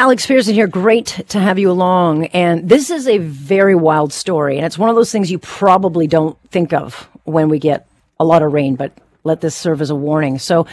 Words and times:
Alex 0.00 0.24
Pearson 0.24 0.54
here. 0.54 0.66
Great 0.66 1.20
to 1.28 1.38
have 1.38 1.58
you 1.58 1.70
along. 1.70 2.24
And 2.28 2.66
this 2.66 2.88
is 2.88 3.06
a 3.06 3.18
very 3.18 3.74
wild 3.74 4.14
story. 4.14 4.56
And 4.56 4.64
it's 4.64 4.78
one 4.78 4.88
of 4.88 4.96
those 4.96 5.12
things 5.12 5.30
you 5.30 5.38
probably 5.38 6.06
don't 6.06 6.38
think 6.48 6.72
of 6.72 7.06
when 7.24 7.50
we 7.50 7.58
get 7.58 7.86
a 8.18 8.24
lot 8.24 8.40
of 8.40 8.50
rain, 8.50 8.76
but 8.76 8.96
let 9.24 9.42
this 9.42 9.54
serve 9.54 9.82
as 9.82 9.90
a 9.90 9.94
warning. 9.94 10.38
So 10.38 10.66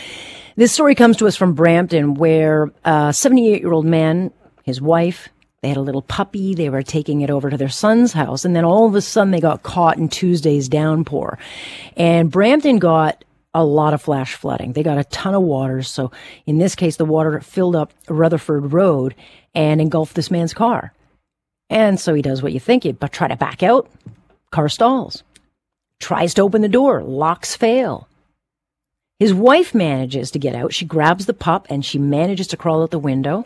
this 0.56 0.72
story 0.72 0.96
comes 0.96 1.18
to 1.18 1.28
us 1.28 1.36
from 1.36 1.56
Brampton, 1.56 2.14
where 2.14 2.72
a 2.86 3.12
78 3.12 3.60
year 3.60 3.74
old 3.74 3.86
man, 3.86 4.32
his 4.64 4.80
wife, 4.80 5.28
they 5.60 5.68
had 5.68 5.76
a 5.76 5.82
little 5.82 6.04
puppy. 6.04 6.56
They 6.56 6.70
were 6.70 6.82
taking 6.82 7.20
it 7.20 7.30
over 7.30 7.50
to 7.50 7.58
their 7.58 7.68
son's 7.68 8.14
house. 8.14 8.46
And 8.46 8.56
then 8.56 8.64
all 8.64 8.88
of 8.88 8.96
a 8.96 9.02
sudden 9.02 9.32
they 9.32 9.42
got 9.42 9.62
caught 9.62 9.98
in 9.98 10.08
Tuesday's 10.08 10.70
downpour. 10.70 11.38
And 11.98 12.32
Brampton 12.32 12.80
got 12.80 13.26
a 13.58 13.64
lot 13.64 13.94
of 13.94 14.02
flash 14.02 14.36
flooding. 14.36 14.74
They 14.74 14.84
got 14.84 14.98
a 14.98 15.04
ton 15.06 15.34
of 15.34 15.42
water. 15.42 15.82
So 15.84 16.12
in 16.46 16.58
this 16.58 16.76
case, 16.76 16.98
the 16.98 17.06
water 17.06 17.40
filled 17.42 17.76
up 17.76 17.94
Rutherford 18.08 18.72
Road 18.72 19.16
and 19.54 19.82
engulfed 19.82 20.16
this 20.16 20.32
man's 20.32 20.54
car. 20.54 20.94
And 21.70 22.00
so 22.00 22.14
he 22.14 22.22
does 22.22 22.42
what 22.42 22.54
you 22.54 22.60
think 22.60 22.84
he'd 22.84 23.00
but 23.00 23.12
try 23.12 23.28
to 23.28 23.36
back 23.36 23.64
out. 23.64 23.90
Car 24.52 24.70
stalls. 24.70 25.24
Tries 26.00 26.34
to 26.36 26.44
open 26.44 26.62
the 26.62 26.70
door. 26.70 27.04
Locks 27.04 27.56
fail. 27.56 28.08
His 29.20 29.34
wife 29.34 29.74
manages 29.74 30.30
to 30.32 30.40
get 30.40 30.54
out. 30.54 30.74
She 30.74 30.86
grabs 30.86 31.26
the 31.26 31.34
pup 31.34 31.66
and 31.70 31.84
she 31.84 31.98
manages 31.98 32.48
to 32.48 32.58
crawl 32.58 32.84
out 32.84 32.92
the 32.92 33.00
window. 33.00 33.46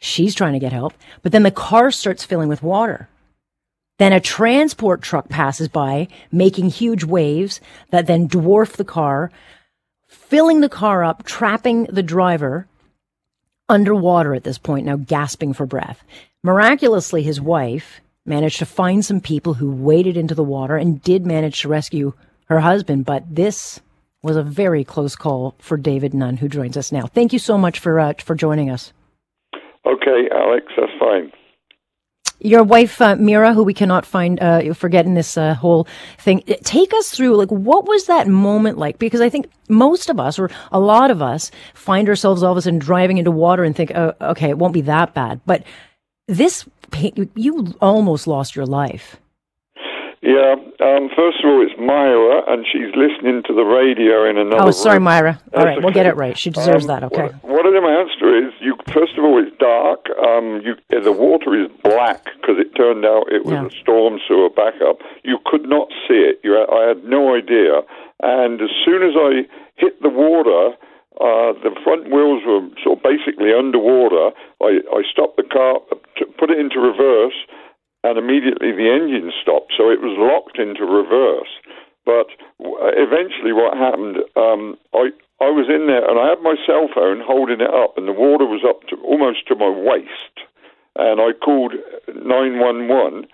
She's 0.00 0.34
trying 0.34 0.52
to 0.54 0.58
get 0.58 0.72
help, 0.72 0.92
but 1.22 1.32
then 1.32 1.44
the 1.44 1.50
car 1.50 1.90
starts 1.90 2.24
filling 2.24 2.48
with 2.48 2.62
water. 2.62 3.08
Then 3.98 4.12
a 4.12 4.20
transport 4.20 5.02
truck 5.02 5.28
passes 5.28 5.68
by, 5.68 6.08
making 6.32 6.70
huge 6.70 7.04
waves 7.04 7.60
that 7.90 8.06
then 8.06 8.28
dwarf 8.28 8.72
the 8.72 8.84
car, 8.84 9.30
filling 10.08 10.60
the 10.60 10.68
car 10.68 11.04
up, 11.04 11.24
trapping 11.24 11.84
the 11.84 12.02
driver 12.02 12.66
underwater 13.68 14.34
at 14.34 14.44
this 14.44 14.58
point, 14.58 14.86
now 14.86 14.96
gasping 14.96 15.52
for 15.52 15.66
breath. 15.66 16.02
Miraculously, 16.42 17.22
his 17.22 17.40
wife 17.40 18.00
managed 18.26 18.58
to 18.58 18.66
find 18.66 19.04
some 19.04 19.20
people 19.20 19.54
who 19.54 19.70
waded 19.70 20.16
into 20.16 20.34
the 20.34 20.44
water 20.44 20.76
and 20.76 21.02
did 21.02 21.24
manage 21.24 21.60
to 21.60 21.68
rescue 21.68 22.12
her 22.46 22.60
husband, 22.60 23.04
but 23.04 23.22
this 23.34 23.80
was 24.22 24.36
a 24.36 24.42
very 24.42 24.84
close 24.84 25.16
call 25.16 25.54
for 25.58 25.76
David 25.76 26.12
Dunn, 26.12 26.38
who 26.38 26.48
joins 26.48 26.76
us 26.76 26.90
now. 26.90 27.06
Thank 27.06 27.32
you 27.32 27.38
so 27.38 27.58
much 27.58 27.78
for 27.78 28.00
uh, 28.00 28.14
for 28.24 28.34
joining 28.34 28.70
us. 28.70 28.92
Okay, 29.86 30.28
Alex, 30.32 30.66
that's 30.76 30.92
fine. 30.98 31.30
Your 32.44 32.62
wife, 32.62 33.00
uh, 33.00 33.16
Mira, 33.16 33.54
who 33.54 33.64
we 33.64 33.72
cannot 33.72 34.04
find, 34.04 34.38
uh, 34.38 34.74
forgetting 34.74 35.14
this 35.14 35.38
uh, 35.38 35.54
whole 35.54 35.88
thing. 36.18 36.42
Take 36.62 36.92
us 36.92 37.08
through, 37.08 37.36
like, 37.36 37.48
what 37.48 37.86
was 37.86 38.04
that 38.04 38.28
moment 38.28 38.76
like? 38.76 38.98
Because 38.98 39.22
I 39.22 39.30
think 39.30 39.48
most 39.70 40.10
of 40.10 40.20
us, 40.20 40.38
or 40.38 40.50
a 40.70 40.78
lot 40.78 41.10
of 41.10 41.22
us, 41.22 41.50
find 41.72 42.06
ourselves 42.06 42.42
all 42.42 42.52
of 42.52 42.58
a 42.58 42.60
sudden 42.60 42.78
driving 42.78 43.16
into 43.16 43.30
water 43.30 43.64
and 43.64 43.74
think, 43.74 43.92
oh, 43.94 44.12
okay, 44.20 44.50
it 44.50 44.58
won't 44.58 44.74
be 44.74 44.82
that 44.82 45.14
bad. 45.14 45.40
But 45.46 45.64
this, 46.28 46.68
you 47.34 47.74
almost 47.80 48.26
lost 48.26 48.54
your 48.54 48.66
life. 48.66 49.16
Yeah. 50.24 50.56
Um, 50.80 51.12
first 51.12 51.44
of 51.44 51.52
all, 51.52 51.60
it's 51.60 51.76
Myra, 51.76 52.48
and 52.48 52.64
she's 52.64 52.88
listening 52.96 53.42
to 53.44 53.52
the 53.52 53.62
radio 53.62 54.24
in 54.24 54.38
another. 54.38 54.68
Oh, 54.68 54.70
sorry, 54.70 54.96
room. 54.96 55.04
Myra. 55.04 55.38
All 55.52 55.64
right, 55.64 55.76
okay. 55.76 55.84
we'll 55.84 55.92
get 55.92 56.06
it 56.06 56.16
right. 56.16 56.36
She 56.36 56.48
deserves 56.48 56.88
um, 56.88 56.88
that. 56.88 57.04
Okay. 57.12 57.28
What, 57.42 57.44
what 57.44 57.66
to 57.68 58.28
is, 58.32 58.54
you 58.60 58.74
first 58.88 59.20
of 59.20 59.24
all, 59.24 59.36
it's 59.36 59.54
dark. 59.60 60.08
Um, 60.16 60.64
you 60.64 60.80
the 60.88 61.12
water 61.12 61.52
is 61.60 61.68
black 61.84 62.24
because 62.40 62.56
it 62.56 62.74
turned 62.74 63.04
out 63.04 63.28
it 63.28 63.44
was 63.44 63.52
yeah. 63.52 63.66
a 63.68 63.70
storm 63.82 64.18
sewer 64.26 64.48
backup. 64.48 65.04
You 65.24 65.38
could 65.44 65.68
not 65.68 65.88
see 66.08 66.24
it. 66.24 66.40
You, 66.42 66.56
I 66.56 66.88
had 66.88 67.04
no 67.04 67.36
idea. 67.36 67.84
And 68.22 68.62
as 68.62 68.72
soon 68.82 69.04
as 69.04 69.12
I 69.12 69.44
hit 69.76 70.00
the 70.00 70.08
water, 70.08 70.72
uh, 71.20 71.52
the 71.60 71.76
front 71.84 72.08
wheels 72.08 72.40
were 72.48 72.64
sort 72.82 72.96
of 72.96 73.02
basically 73.04 73.52
underwater. 73.52 74.32
I, 74.62 74.80
I 74.88 75.02
stopped 75.12 75.36
the 75.36 75.44
car, 75.44 75.80
put 76.40 76.48
it 76.48 76.58
into 76.58 76.80
reverse 76.80 77.36
and 78.04 78.20
immediately 78.20 78.70
the 78.76 78.92
engine 78.92 79.32
stopped, 79.40 79.72
so 79.76 79.88
it 79.88 80.04
was 80.04 80.12
locked 80.20 80.60
into 80.60 80.84
reverse. 80.84 81.48
But 82.04 82.28
eventually, 82.60 83.56
what 83.56 83.80
happened? 83.80 84.20
Um, 84.36 84.76
I 84.92 85.08
I 85.40 85.48
was 85.48 85.72
in 85.72 85.88
there, 85.88 86.04
and 86.04 86.20
I 86.20 86.28
had 86.28 86.44
my 86.44 86.54
cell 86.68 86.92
phone 86.92 87.24
holding 87.24 87.64
it 87.64 87.72
up, 87.72 87.96
and 87.96 88.06
the 88.06 88.12
water 88.12 88.44
was 88.44 88.62
up 88.62 88.84
to 88.92 88.96
almost 89.00 89.48
to 89.48 89.56
my 89.56 89.72
waist, 89.72 90.44
and 90.94 91.16
I 91.20 91.32
called 91.32 91.72
nine 92.12 92.60
one 92.60 92.88
one. 92.92 93.24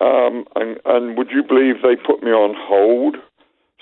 Um, 0.00 0.44
and, 0.56 0.80
and 0.84 1.16
would 1.16 1.30
you 1.30 1.44
believe 1.44 1.82
they 1.82 1.94
put 1.94 2.22
me 2.22 2.32
on 2.32 2.56
hold? 2.58 3.16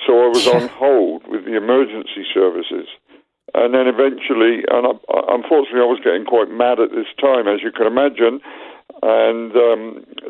So 0.06 0.26
I 0.26 0.28
was 0.28 0.46
on 0.46 0.68
hold 0.82 1.22
with 1.26 1.46
the 1.46 1.56
emergency 1.56 2.26
services. 2.34 2.90
And 3.54 3.74
then 3.74 3.86
eventually, 3.86 4.64
and 4.68 4.86
I, 4.86 4.92
unfortunately, 5.32 5.80
I 5.80 5.92
was 5.92 6.00
getting 6.04 6.24
quite 6.24 6.50
mad 6.50 6.80
at 6.80 6.90
this 6.90 7.08
time, 7.20 7.48
as 7.48 7.62
you 7.62 7.72
can 7.72 7.86
imagine. 7.86 8.40
And 9.02 9.50
um, 9.56 9.82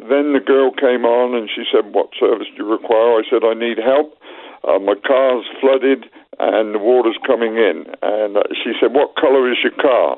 then 0.08 0.32
the 0.32 0.40
girl 0.44 0.72
came 0.72 1.04
on 1.04 1.36
and 1.36 1.48
she 1.52 1.64
said, 1.70 1.92
What 1.92 2.10
service 2.18 2.48
do 2.56 2.64
you 2.64 2.68
require? 2.70 3.20
I 3.20 3.22
said, 3.28 3.44
I 3.44 3.52
need 3.52 3.76
help. 3.76 4.16
Uh, 4.64 4.78
my 4.78 4.94
car's 5.04 5.44
flooded 5.60 6.06
and 6.38 6.74
the 6.74 6.78
water's 6.78 7.18
coming 7.26 7.56
in. 7.56 7.84
And 8.00 8.36
uh, 8.36 8.48
she 8.64 8.72
said, 8.80 8.94
What 8.94 9.16
color 9.16 9.50
is 9.50 9.58
your 9.62 9.76
car? 9.76 10.16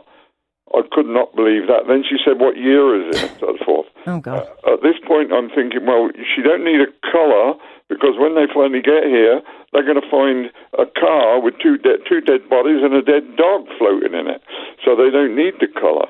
I 0.73 0.83
could 0.91 1.07
not 1.07 1.37
believe 1.37 1.69
that. 1.69 1.87
Then 1.87 2.03
she 2.03 2.17
said, 2.25 2.41
"What 2.41 2.57
year 2.57 2.97
is 2.97 3.15
it?" 3.15 3.31
and 3.31 3.39
so 3.39 3.57
forth. 3.65 3.87
Oh 4.07 4.21
God! 4.21 4.45
Uh, 4.67 4.75
at 4.75 4.83
this 4.83 5.01
point, 5.09 5.33
I'm 5.33 5.49
thinking, 5.49 5.87
well, 5.89 6.13
she 6.13 6.43
don't 6.43 6.61
need 6.65 6.77
a 6.77 6.93
colour 7.09 7.57
because 7.89 8.21
when 8.21 8.37
they 8.37 8.45
finally 8.53 8.85
get 8.85 9.09
here, 9.09 9.41
they're 9.73 9.87
going 9.87 10.01
to 10.01 10.11
find 10.13 10.53
a 10.77 10.85
car 10.85 11.41
with 11.41 11.55
two 11.57 11.79
de- 11.79 12.05
two 12.05 12.21
dead 12.21 12.45
bodies 12.53 12.85
and 12.85 12.93
a 12.93 13.01
dead 13.01 13.25
dog 13.37 13.65
floating 13.81 14.13
in 14.13 14.29
it. 14.29 14.45
So 14.85 14.93
they 14.93 15.09
don't 15.09 15.33
need 15.33 15.57
the 15.57 15.73
colour. 15.73 16.05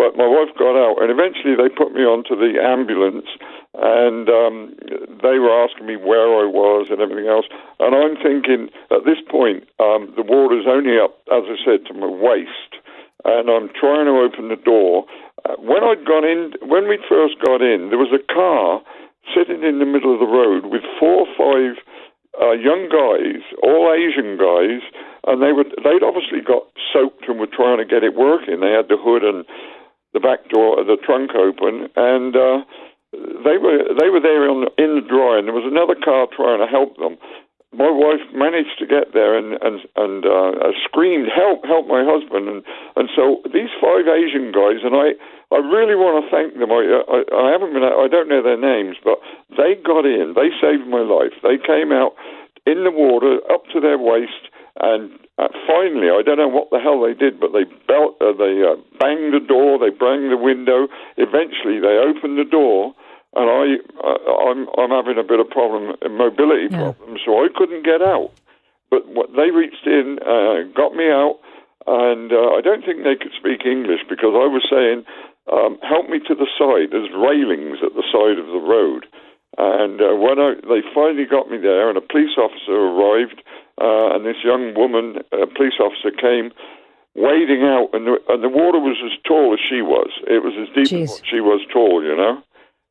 But 0.00 0.16
my 0.16 0.24
wife 0.24 0.48
got 0.56 0.80
out, 0.80 0.96
and 1.04 1.12
eventually 1.12 1.52
they 1.60 1.68
put 1.68 1.92
me 1.92 2.08
onto 2.08 2.32
the 2.32 2.56
ambulance, 2.56 3.28
and 3.76 4.32
um, 4.32 4.72
they 5.20 5.36
were 5.36 5.52
asking 5.52 5.84
me 5.84 6.00
where 6.00 6.40
I 6.40 6.48
was 6.48 6.88
and 6.88 7.04
everything 7.04 7.28
else. 7.28 7.44
And 7.76 7.92
I'm 7.92 8.16
thinking 8.16 8.72
at 8.88 9.04
this 9.04 9.20
point, 9.28 9.68
um, 9.76 10.08
the 10.16 10.24
water's 10.24 10.64
only 10.64 10.96
up, 10.96 11.20
as 11.28 11.44
I 11.44 11.56
said, 11.60 11.84
to 11.84 11.92
my 11.92 12.08
waist, 12.08 12.80
and 13.28 13.52
I'm 13.52 13.68
trying 13.76 14.08
to 14.08 14.16
open 14.24 14.48
the 14.48 14.56
door. 14.56 15.04
Uh, 15.44 15.60
when 15.60 15.84
I'd 15.84 16.08
gone 16.08 16.24
in, 16.24 16.56
when 16.64 16.88
we 16.88 16.96
first 17.04 17.36
got 17.44 17.60
in, 17.60 17.92
there 17.92 18.00
was 18.00 18.16
a 18.16 18.24
car 18.24 18.80
sitting 19.36 19.60
in 19.60 19.84
the 19.84 19.88
middle 19.88 20.16
of 20.16 20.20
the 20.24 20.32
road 20.32 20.72
with 20.72 20.80
four 20.96 21.28
or 21.28 21.30
five 21.36 21.76
uh, 22.40 22.56
young 22.56 22.88
guys, 22.88 23.44
all 23.60 23.92
Asian 23.92 24.40
guys, 24.40 24.80
and 25.28 25.44
they 25.44 25.52
were 25.52 25.68
they'd 25.84 26.00
obviously 26.00 26.40
got 26.40 26.64
soaked 26.88 27.28
and 27.28 27.36
were 27.36 27.52
trying 27.52 27.76
to 27.76 27.84
get 27.84 28.00
it 28.00 28.16
working. 28.16 28.64
They 28.64 28.72
had 28.72 28.88
the 28.88 28.96
hood 28.96 29.20
and 29.20 29.44
the 30.12 30.20
back 30.20 30.48
door, 30.50 30.82
the 30.84 30.98
trunk 30.98 31.30
open, 31.34 31.88
and 31.96 32.34
uh, 32.34 32.64
they 33.12 33.58
were 33.58 33.90
they 33.94 34.10
were 34.10 34.22
there 34.22 34.50
on, 34.50 34.66
in 34.78 34.98
the 34.98 35.06
dry, 35.06 35.38
and 35.38 35.46
there 35.46 35.56
was 35.56 35.66
another 35.66 35.98
car 35.98 36.26
trying 36.30 36.62
to 36.62 36.70
help 36.70 36.96
them. 36.98 37.18
My 37.70 37.86
wife 37.86 38.26
managed 38.34 38.82
to 38.82 38.86
get 38.86 39.14
there 39.14 39.38
and 39.38 39.54
and 39.62 39.78
and 39.94 40.26
uh, 40.26 40.74
screamed, 40.82 41.30
"Help! 41.30 41.62
Help 41.62 41.86
my 41.86 42.02
husband!" 42.02 42.50
And 42.50 42.62
and 42.98 43.06
so 43.14 43.42
these 43.54 43.70
five 43.78 44.10
Asian 44.10 44.50
guys, 44.50 44.82
and 44.82 44.94
I 44.98 45.14
I 45.54 45.58
really 45.62 45.94
want 45.94 46.22
to 46.22 46.26
thank 46.30 46.58
them. 46.58 46.74
I, 46.74 46.82
I 47.06 47.18
I 47.30 47.46
haven't 47.54 47.74
been 47.74 47.86
I 47.86 48.10
don't 48.10 48.26
know 48.26 48.42
their 48.42 48.58
names, 48.58 48.98
but 49.02 49.22
they 49.54 49.78
got 49.78 50.02
in. 50.02 50.34
They 50.34 50.50
saved 50.58 50.90
my 50.90 51.06
life. 51.06 51.34
They 51.46 51.62
came 51.62 51.94
out 51.94 52.18
in 52.66 52.82
the 52.82 52.90
water 52.90 53.38
up 53.50 53.62
to 53.72 53.78
their 53.80 53.98
waist 53.98 54.50
and 54.78 55.10
uh, 55.40 55.48
finally, 55.64 56.12
I 56.12 56.20
don't 56.20 56.36
know 56.36 56.52
what 56.52 56.68
the 56.68 56.76
hell 56.76 57.00
they 57.00 57.16
did, 57.16 57.40
but 57.40 57.56
they 57.56 57.64
belt, 57.88 58.20
uh, 58.20 58.36
they 58.36 58.60
uh, 58.60 58.76
banged 59.00 59.32
the 59.32 59.40
door, 59.40 59.80
they 59.80 59.88
banged 59.88 60.28
the 60.28 60.36
window. 60.36 60.84
Eventually, 61.16 61.80
they 61.80 61.96
opened 61.96 62.36
the 62.36 62.44
door, 62.44 62.92
and 63.32 63.48
I, 63.48 63.80
uh, 64.04 64.20
I'm, 64.52 64.68
I'm 64.76 64.92
having 64.92 65.16
a 65.16 65.24
bit 65.24 65.40
of 65.40 65.48
problem, 65.48 65.96
mobility 66.12 66.68
yeah. 66.68 66.92
problem, 66.92 67.16
so 67.24 67.40
I 67.40 67.48
couldn't 67.56 67.88
get 67.88 68.04
out. 68.04 68.36
But 68.92 69.08
what, 69.08 69.32
they 69.32 69.48
reached 69.48 69.86
in, 69.86 70.20
uh, 70.20 70.68
got 70.76 70.92
me 70.92 71.08
out, 71.08 71.40
and 71.88 72.28
uh, 72.28 72.52
I 72.52 72.60
don't 72.60 72.84
think 72.84 73.00
they 73.08 73.16
could 73.16 73.32
speak 73.32 73.64
English 73.64 74.04
because 74.12 74.36
I 74.36 74.44
was 74.44 74.66
saying, 74.68 75.08
um, 75.48 75.80
"Help 75.80 76.10
me 76.12 76.20
to 76.28 76.34
the 76.36 76.50
side." 76.60 76.92
There's 76.92 77.08
railings 77.16 77.80
at 77.80 77.96
the 77.96 78.04
side 78.12 78.36
of 78.36 78.52
the 78.52 78.60
road, 78.60 79.08
and 79.56 80.02
uh, 80.04 80.12
when 80.20 80.36
I, 80.36 80.60
they 80.68 80.84
finally 80.92 81.24
got 81.24 81.48
me 81.48 81.56
there, 81.56 81.88
and 81.88 81.96
a 81.96 82.04
police 82.04 82.36
officer 82.36 82.76
arrived 82.76 83.40
uh, 83.80 84.14
and 84.14 84.24
this 84.24 84.36
young 84.44 84.74
woman, 84.74 85.16
a 85.32 85.46
police 85.46 85.78
officer, 85.80 86.10
came 86.10 86.52
wading 87.14 87.62
out, 87.62 87.88
and 87.92 88.06
the, 88.06 88.18
and 88.28 88.42
the 88.42 88.48
water 88.48 88.78
was 88.78 88.96
as 89.04 89.12
tall 89.26 89.52
as 89.52 89.60
she 89.68 89.82
was. 89.82 90.10
It 90.26 90.42
was 90.42 90.54
as 90.60 90.68
deep 90.74 90.88
Jeez. 90.88 91.04
as 91.04 91.22
she 91.24 91.40
was 91.40 91.60
tall, 91.72 92.02
you 92.02 92.16
know. 92.16 92.42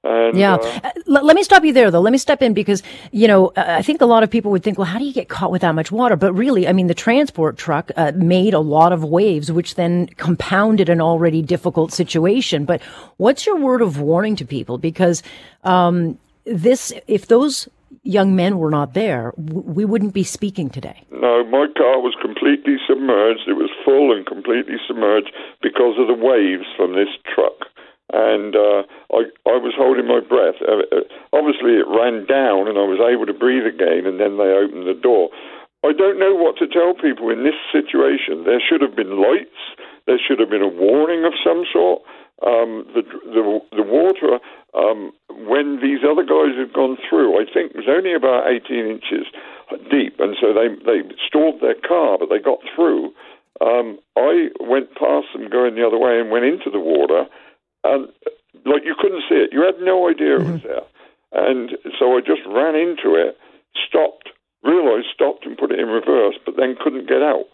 And, 0.02 0.38
yeah. 0.38 0.56
Uh, 0.56 0.80
uh 0.84 0.92
let 1.06 1.36
me 1.36 1.44
stop 1.44 1.66
you 1.66 1.74
there, 1.74 1.92
though. 1.92 2.00
Let 2.00 2.12
me 2.12 2.18
step 2.18 2.42
in 2.42 2.54
because, 2.54 2.84
you 3.12 3.28
know, 3.28 3.48
uh, 3.58 3.66
I 3.68 3.82
think 3.82 4.00
a 4.00 4.06
lot 4.06 4.24
of 4.24 4.30
people 4.30 4.50
would 4.52 4.64
think, 4.64 4.78
well, 4.78 4.86
how 4.86 4.98
do 4.98 5.04
you 5.04 5.12
get 5.14 5.28
caught 5.28 5.52
with 5.52 5.62
that 5.62 5.76
much 5.76 5.92
water? 5.92 6.16
But 6.16 6.34
really, 6.34 6.68
I 6.68 6.74
mean, 6.74 6.88
the 6.88 6.94
transport 6.94 7.58
truck 7.58 7.92
uh, 7.98 8.14
made 8.16 8.54
a 8.54 8.60
lot 8.60 8.94
of 8.94 9.04
waves, 9.04 9.52
which 9.52 9.76
then 9.76 10.08
compounded 10.16 10.88
an 10.88 11.02
already 11.02 11.42
difficult 11.42 11.92
situation. 11.92 12.64
But 12.64 12.82
what's 13.18 13.46
your 13.46 13.58
word 13.58 13.82
of 13.82 14.00
warning 14.00 14.38
to 14.38 14.46
people? 14.46 14.78
Because 14.78 15.22
um, 15.66 16.18
this, 16.46 16.94
if 17.08 17.28
those 17.28 17.68
young 18.10 18.36
men 18.36 18.58
were 18.58 18.74
not 18.74 18.94
there, 18.94 19.34
we 19.38 19.86
wouldn't 19.86 20.14
be 20.14 20.24
speaking 20.24 20.70
today. 20.70 21.06
No, 21.12 21.46
my 21.46 21.70
car 21.78 22.02
was 22.02 22.18
completely 22.18 22.82
submerged. 22.90 23.46
It 23.46 23.54
was 23.54 23.70
full 23.86 24.10
and 24.10 24.26
completely 24.26 24.82
submerged 24.88 25.32
because 25.62 25.94
of 26.02 26.10
the 26.10 26.18
waves 26.18 26.66
from 26.76 26.98
this 26.98 27.14
truck. 27.30 27.70
And 28.10 28.58
uh, 28.58 28.90
I, 29.14 29.30
I 29.46 29.62
was 29.62 29.78
holding 29.78 30.10
my 30.10 30.18
breath. 30.18 30.58
Uh, 30.66 30.82
uh, 30.90 31.06
obviously, 31.30 31.78
it 31.78 31.86
ran 31.86 32.26
down, 32.26 32.66
and 32.66 32.82
I 32.82 32.90
was 32.90 32.98
able 32.98 33.30
to 33.30 33.38
breathe 33.38 33.70
again. 33.70 34.10
And 34.10 34.18
then 34.18 34.42
they 34.42 34.50
opened 34.50 34.90
the 34.90 34.98
door. 34.98 35.30
I 35.86 35.94
don't 35.94 36.18
know 36.18 36.34
what 36.34 36.58
to 36.58 36.68
tell 36.68 36.98
people 36.98 37.30
in 37.30 37.46
this 37.46 37.56
situation. 37.70 38.50
There 38.50 38.60
should 38.60 38.82
have 38.82 38.98
been 38.98 39.22
lights. 39.22 39.62
There 40.10 40.18
should 40.18 40.42
have 40.42 40.50
been 40.50 40.66
a 40.66 40.68
warning 40.68 41.22
of 41.24 41.38
some 41.46 41.70
sort. 41.70 42.02
Um, 42.46 42.88
the, 42.96 43.04
the 43.04 43.44
the 43.76 43.84
water 43.84 44.40
um, 44.74 45.12
when 45.28 45.82
these 45.82 46.00
other 46.08 46.24
guys 46.24 46.56
had 46.56 46.72
gone 46.72 46.98
through, 47.10 47.36
I 47.36 47.44
think 47.52 47.74
was 47.74 47.90
only 47.90 48.14
about 48.14 48.48
18 48.48 48.86
inches 48.86 49.28
deep, 49.92 50.20
and 50.20 50.36
so 50.40 50.54
they 50.54 50.70
they 50.86 51.04
stalled 51.28 51.62
their 51.62 51.76
car, 51.76 52.18
but 52.18 52.30
they 52.30 52.40
got 52.40 52.60
through. 52.76 53.14
Um, 53.62 54.00
I 54.16 54.50
went 54.60 54.96
past 54.96 55.28
them 55.34 55.50
going 55.50 55.76
the 55.76 55.86
other 55.86 55.98
way 55.98 56.20
and 56.20 56.32
went 56.32 56.46
into 56.46 56.70
the 56.70 56.80
water, 56.80 57.26
and 57.84 58.08
like 58.66 58.86
you 58.86 58.96
couldn't 58.98 59.24
see 59.28 59.36
it, 59.36 59.52
you 59.52 59.62
had 59.62 59.82
no 59.82 60.10
idea 60.10 60.36
it 60.36 60.48
was 60.48 60.62
mm-hmm. 60.62 60.68
there, 60.68 60.88
and 61.34 61.78
so 62.00 62.18
I 62.18 62.22
just 62.22 62.42
ran 62.48 62.76
into 62.76 63.16
it, 63.20 63.38
stopped, 63.88 64.30
realised, 64.64 65.08
stopped, 65.14 65.46
and 65.46 65.58
put 65.58 65.72
it 65.72 65.80
in 65.80 65.88
reverse, 65.88 66.36
but 66.46 66.56
then 66.58 66.78
couldn't 66.80 67.10
get 67.10 67.22
out. 67.22 67.46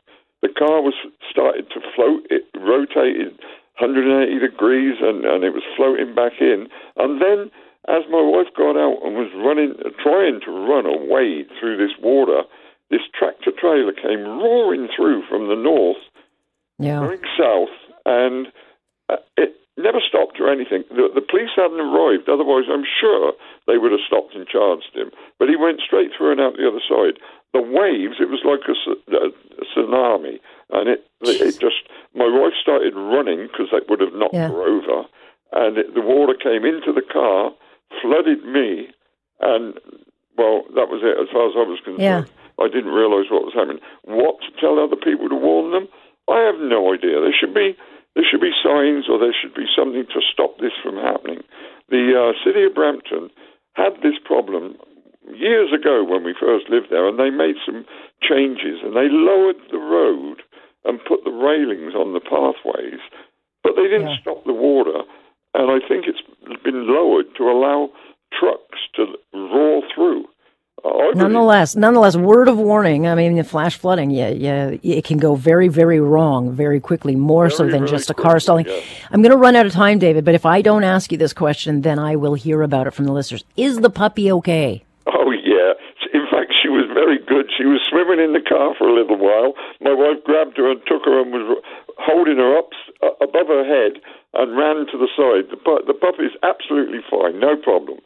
The 0.42 0.50
car 0.50 0.82
was 0.82 0.94
started 1.32 1.70
to 1.72 1.82
float. 1.96 2.28
It 2.30 2.46
rotated 2.54 3.40
180 3.80 4.40
degrees 4.40 4.98
and, 5.02 5.26
and 5.26 5.44
it 5.44 5.54
was 5.54 5.64
floating 5.76 6.16
back 6.16 6.40
in. 6.40 6.68
And 6.98 7.22
then, 7.22 7.52
as 7.88 8.04
my 8.10 8.22
wife 8.22 8.50
got 8.56 8.80
out 8.80 9.04
and 9.04 9.16
was 9.16 9.32
running, 9.36 9.76
trying 10.02 10.40
to 10.46 10.52
run 10.52 10.86
a 10.86 10.98
wade 10.98 11.48
through 11.60 11.78
this 11.78 11.96
water, 12.02 12.44
this 12.90 13.06
tractor 13.18 13.52
trailer 13.52 13.94
came 13.94 14.24
roaring 14.24 14.88
through 14.96 15.24
from 15.28 15.48
the 15.48 15.56
north, 15.56 16.02
yeah. 16.80 17.00
going 17.00 17.22
south, 17.38 17.74
and 18.06 18.48
uh, 19.10 19.18
it 19.38 19.56
never 19.78 20.00
stopped 20.00 20.40
or 20.40 20.52
anything. 20.52 20.84
The, 20.90 21.10
the 21.14 21.22
police 21.22 21.52
hadn't 21.56 21.80
arrived, 21.80 22.30
otherwise, 22.30 22.66
I'm 22.72 22.86
sure 22.86 23.34
they 23.68 23.78
would 23.78 23.92
have 23.92 24.06
stopped 24.08 24.36
and 24.36 24.48
charged 24.48 24.96
him. 24.96 25.12
But 25.40 25.50
he 25.50 25.56
went 25.56 25.82
straight 25.82 26.12
through 26.16 26.32
and 26.32 26.42
out 26.42 26.56
the 26.56 26.68
other 26.68 26.84
side. 26.84 27.20
The 27.54 27.62
waves, 27.62 28.20
it 28.20 28.30
was 28.30 28.44
like 28.44 28.64
a, 28.68 28.76
a, 29.12 29.30
a 29.32 29.66
tsunami, 29.74 30.40
and 30.72 30.90
it, 30.90 31.06
it 31.22 31.60
just 31.60 31.84
my 32.16 32.32
wife 32.32 32.56
started 32.62 32.96
running 32.96 33.48
because 33.52 33.68
that 33.72 33.90
would 33.92 34.00
have 34.00 34.16
knocked 34.16 34.34
yeah. 34.34 34.48
her 34.48 34.64
over, 34.64 35.04
and 35.52 35.78
it, 35.78 35.94
the 35.94 36.02
water 36.02 36.34
came 36.34 36.64
into 36.64 36.96
the 36.96 37.04
car, 37.06 37.52
flooded 38.02 38.44
me, 38.48 38.88
and 39.44 39.76
well, 40.40 40.64
that 40.76 40.88
was 40.88 41.04
it 41.04 41.20
as 41.20 41.32
far 41.32 41.52
as 41.52 41.56
I 41.56 41.68
was 41.68 41.80
concerned. 41.84 42.28
Yeah. 42.28 42.28
I 42.56 42.72
didn't 42.72 42.96
realise 42.96 43.28
what 43.28 43.44
was 43.44 43.56
happening. 43.56 43.84
What 44.08 44.40
to 44.48 44.50
tell 44.60 44.80
other 44.80 44.96
people 44.96 45.28
to 45.28 45.36
warn 45.36 45.76
them? 45.76 45.92
I 46.32 46.40
have 46.48 46.56
no 46.60 46.96
idea. 46.96 47.20
There 47.20 47.36
should 47.36 47.54
be 47.54 47.76
there 48.16 48.24
should 48.24 48.40
be 48.40 48.56
signs, 48.64 49.12
or 49.12 49.20
there 49.20 49.36
should 49.36 49.54
be 49.54 49.68
something 49.76 50.08
to 50.08 50.20
stop 50.24 50.58
this 50.64 50.72
from 50.80 50.96
happening. 50.96 51.44
The 51.92 52.16
uh, 52.16 52.32
city 52.48 52.64
of 52.64 52.74
Brampton 52.74 53.28
had 53.76 54.00
this 54.00 54.16
problem 54.24 54.80
years 55.36 55.76
ago 55.76 56.00
when 56.08 56.24
we 56.24 56.32
first 56.32 56.72
lived 56.72 56.88
there, 56.90 57.08
and 57.08 57.20
they 57.20 57.30
made 57.30 57.60
some 57.68 57.84
changes 58.24 58.80
and 58.84 58.96
they 58.96 59.12
lowered 59.12 59.60
the 59.72 59.78
road 59.78 60.42
and 60.86 61.00
put 61.08 61.24
the 61.24 61.32
railings 61.32 61.94
on 61.96 62.14
the 62.14 62.20
pathways, 62.20 63.02
but 63.64 63.74
they 63.76 63.84
didn't 63.84 64.10
yeah. 64.10 64.22
stop 64.22 64.44
the 64.46 64.54
water. 64.54 65.04
And 65.54 65.72
I 65.72 65.80
think 65.88 66.06
it's 66.08 66.22
been 66.64 66.88
lowered 66.88 67.28
to 67.38 67.44
allow 67.44 67.90
trucks 68.38 68.80
to 68.96 69.06
roar 69.34 69.82
through. 69.94 70.26
Nonetheless, 71.16 71.76
nonetheless, 71.76 72.16
word 72.16 72.48
of 72.48 72.58
warning. 72.58 73.08
I 73.08 73.16
mean, 73.16 73.36
the 73.36 73.44
flash 73.44 73.76
flooding, 73.76 74.12
yeah, 74.12 74.30
yeah, 74.30 74.76
it 74.84 75.04
can 75.04 75.18
go 75.18 75.34
very, 75.34 75.68
very 75.68 76.00
wrong 76.00 76.52
very 76.52 76.80
quickly, 76.80 77.16
more 77.16 77.48
very, 77.48 77.58
so 77.58 77.68
than 77.68 77.88
just 77.88 78.12
a 78.12 78.14
car 78.14 78.40
stalling. 78.40 78.68
Yes. 78.68 78.86
I'm 79.10 79.24
going 79.24 79.32
to 79.32 79.38
run 79.38 79.56
out 79.56 79.66
of 79.66 79.72
time, 79.72 79.98
David, 79.98 80.26
but 80.26 80.36
if 80.36 80.46
I 80.46 80.62
don't 80.62 80.84
ask 80.84 81.12
you 81.12 81.18
this 81.18 81.34
question, 81.34 81.82
then 81.82 81.98
I 81.98 82.16
will 82.18 82.36
hear 82.36 82.62
about 82.62 82.86
it 82.86 82.94
from 82.94 83.06
the 83.06 83.14
listeners. 83.14 83.44
Is 83.58 83.80
the 83.80 83.90
puppy 83.90 84.32
okay? 84.34 84.85
Very 87.16 87.26
good. 87.44 87.52
She 87.58 87.66
was 87.66 87.82
swimming 87.90 88.24
in 88.24 88.34
the 88.34 88.42
car 88.42 88.74
for 88.78 88.88
a 88.88 88.94
little 88.94 89.18
while. 89.18 89.54
My 89.82 89.94
wife 89.94 90.24
grabbed 90.24 90.58
her 90.58 90.72
and 90.72 90.82
took 90.88 91.06
her 91.06 91.22
and 91.22 91.32
was 91.32 91.64
holding 91.98 92.38
her 92.38 92.58
up 92.58 92.70
uh, 93.04 93.16
above 93.24 93.48
her 93.48 93.64
head 93.64 94.02
and 94.34 94.58
ran 94.58 94.86
to 94.92 94.98
the 94.98 95.08
side. 95.16 95.50
The, 95.52 95.58
the 95.88 95.94
puppy's 95.94 96.36
absolutely 96.44 97.00
fine, 97.10 97.40
no 97.40 97.56
problem. 97.56 98.00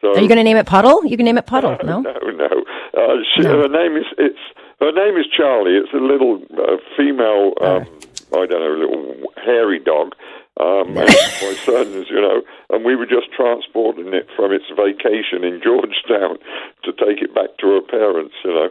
So, 0.00 0.10
Are 0.16 0.20
you 0.20 0.28
going 0.28 0.38
to 0.38 0.44
name 0.44 0.56
it 0.56 0.66
Puddle? 0.66 1.04
You 1.04 1.16
can 1.16 1.26
name 1.26 1.38
it 1.38 1.46
Puddle. 1.46 1.76
No, 1.84 2.00
no, 2.00 2.12
no. 2.34 2.64
Uh, 2.94 3.22
she, 3.34 3.42
no. 3.42 3.62
Her 3.62 3.68
name 3.68 3.96
is 3.96 4.06
it's 4.18 4.38
her 4.80 4.90
name 4.92 5.16
is 5.16 5.26
Charlie. 5.34 5.76
It's 5.76 5.92
a 5.94 6.02
little 6.02 6.42
uh, 6.58 6.76
female. 6.96 7.54
Um, 7.60 7.86
I 8.34 8.46
don't 8.46 8.50
know, 8.50 8.86
little 8.86 9.32
hairy 9.44 9.78
dog. 9.78 10.14
Um, 10.60 10.94
my 10.94 11.06
sons, 11.06 12.06
you 12.10 12.20
know, 12.20 12.42
and 12.72 12.84
we 12.84 12.96
were 12.96 13.06
just 13.06 13.30
transporting 13.36 14.14
it 14.14 14.26
from 14.34 14.50
its 14.50 14.64
vacation 14.70 15.44
in 15.44 15.60
Georgetown 15.64 16.38
to 16.84 16.92
take 16.92 17.22
it 17.22 17.34
back 17.34 17.56
to 17.60 17.66
her 17.68 17.80
parents, 17.82 18.34
you 18.44 18.50
know. 18.50 18.68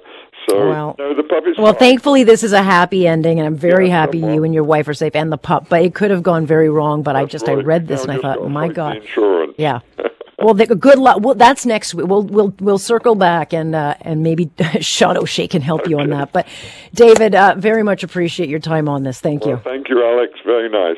So, 0.49 0.69
well, 0.69 0.95
no, 0.97 1.13
the 1.13 1.21
pup 1.21 1.43
Well, 1.57 1.73
fine. 1.73 1.79
thankfully, 1.79 2.23
this 2.23 2.43
is 2.43 2.51
a 2.51 2.63
happy 2.63 3.07
ending, 3.07 3.39
and 3.39 3.45
I'm 3.45 3.55
very 3.55 3.87
yeah, 3.87 4.01
happy 4.01 4.17
you 4.17 4.43
and 4.43 4.55
your 4.55 4.63
wife 4.63 4.87
are 4.87 4.93
safe 4.95 5.15
and 5.15 5.31
the 5.31 5.37
pup. 5.37 5.67
But 5.69 5.83
it 5.83 5.93
could 5.93 6.09
have 6.09 6.23
gone 6.23 6.47
very 6.47 6.69
wrong. 6.69 7.03
But 7.03 7.13
That's 7.13 7.23
I 7.23 7.27
just 7.27 7.47
right. 7.47 7.59
I 7.59 7.61
read 7.61 7.87
this 7.87 8.05
now 8.05 8.13
and 8.13 8.19
I 8.19 8.21
thought, 8.21 8.37
oh, 8.39 8.49
my 8.49 8.67
God, 8.67 8.97
insurance. 8.97 9.53
yeah. 9.59 9.81
well, 10.39 10.55
the, 10.55 10.65
good 10.65 10.97
luck. 10.97 11.19
Well, 11.21 11.35
that's 11.35 11.67
next 11.67 11.93
week. 11.93 12.07
We'll 12.07 12.23
we'll 12.23 12.55
we'll 12.59 12.79
circle 12.79 13.13
back 13.13 13.53
and 13.53 13.75
uh, 13.75 13.95
and 14.01 14.23
maybe 14.23 14.49
Sean 14.79 15.15
O'Shea 15.15 15.47
can 15.47 15.61
help 15.61 15.81
okay. 15.81 15.91
you 15.91 15.99
on 15.99 16.09
that. 16.09 16.31
But 16.31 16.47
David, 16.95 17.35
uh, 17.35 17.53
very 17.57 17.83
much 17.83 18.01
appreciate 18.01 18.49
your 18.49 18.59
time 18.59 18.89
on 18.89 19.03
this. 19.03 19.21
Thank 19.21 19.45
well, 19.45 19.57
you. 19.57 19.61
Thank 19.63 19.89
you, 19.89 20.03
Alex. 20.03 20.33
Very 20.43 20.69
nice. 20.69 20.97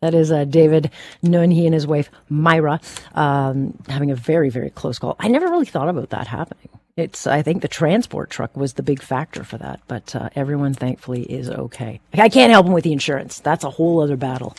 That 0.00 0.14
is 0.14 0.30
uh, 0.30 0.44
David 0.44 0.90
Dunn, 1.24 1.50
he 1.50 1.66
and 1.66 1.74
his 1.74 1.86
wife 1.86 2.10
Myra, 2.28 2.80
um, 3.14 3.76
having 3.88 4.10
a 4.10 4.14
very, 4.14 4.48
very 4.48 4.70
close 4.70 4.98
call. 4.98 5.16
I 5.18 5.28
never 5.28 5.46
really 5.46 5.66
thought 5.66 5.88
about 5.88 6.10
that 6.10 6.28
happening. 6.28 6.68
It's, 6.96 7.26
I 7.26 7.42
think 7.42 7.62
the 7.62 7.68
transport 7.68 8.30
truck 8.30 8.56
was 8.56 8.74
the 8.74 8.82
big 8.82 9.02
factor 9.02 9.44
for 9.44 9.56
that, 9.58 9.80
but 9.86 10.14
uh, 10.16 10.30
everyone 10.34 10.74
thankfully 10.74 11.22
is 11.22 11.48
okay. 11.48 12.00
I 12.12 12.28
can't 12.28 12.50
help 12.50 12.66
them 12.66 12.74
with 12.74 12.84
the 12.84 12.92
insurance. 12.92 13.38
That's 13.40 13.64
a 13.64 13.70
whole 13.70 14.00
other 14.00 14.16
battle. 14.16 14.56